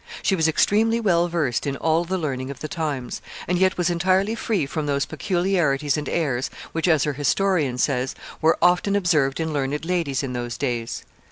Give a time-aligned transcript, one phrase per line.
[0.23, 3.91] She was extremely well versed in all the learning of the times, and yet was
[3.91, 9.39] entirely free from those peculiarities and airs which, as her historian says, were often observed
[9.39, 11.03] in learned ladies in those days.